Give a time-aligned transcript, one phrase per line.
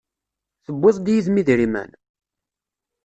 [0.65, 1.89] Tewwiḍ-d yid-m idrimen?